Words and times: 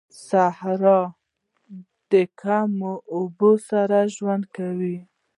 صحرا 0.27 0.99
د 2.11 2.13
کمو 2.41 2.93
اوبو 3.15 3.51
سره 3.69 3.97
ژوند 4.15 4.43
کوي 4.55 4.97